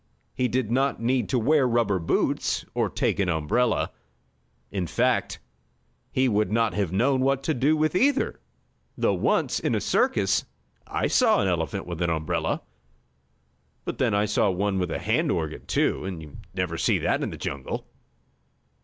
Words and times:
He 0.33 0.47
did 0.47 0.71
not 0.71 0.99
need 0.99 1.29
to 1.29 1.37
wear 1.37 1.67
rubber 1.67 1.99
boots, 1.99 2.65
or 2.73 2.89
take 2.89 3.19
an 3.19 3.29
umbrella. 3.29 3.91
In 4.71 4.87
fact 4.87 5.37
he 6.11 6.27
would 6.27 6.51
not 6.51 6.73
have 6.73 6.91
known 6.91 7.21
what 7.21 7.43
to 7.43 7.53
do 7.53 7.77
with 7.77 7.95
either, 7.95 8.39
though 8.97 9.13
once, 9.13 9.59
in 9.59 9.75
a 9.75 9.79
circus, 9.79 10.43
I 10.87 11.05
saw 11.05 11.39
an 11.39 11.47
elephant 11.47 11.85
with 11.85 12.01
an 12.01 12.09
umbrella. 12.09 12.63
But 13.85 13.99
then 13.99 14.15
I 14.15 14.25
saw 14.25 14.49
one 14.49 14.79
with 14.79 14.89
a 14.89 14.97
hand 14.97 15.29
organ, 15.29 15.67
too, 15.67 16.03
and 16.05 16.19
you'd 16.19 16.47
never 16.55 16.79
see 16.79 16.97
that 16.97 17.21
in 17.21 17.29
the 17.29 17.37
jungle. 17.37 17.85